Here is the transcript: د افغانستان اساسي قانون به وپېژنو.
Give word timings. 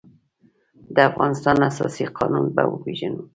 د 0.95 0.97
افغانستان 1.09 1.57
اساسي 1.69 2.05
قانون 2.17 2.45
به 2.55 2.63
وپېژنو. 2.67 3.23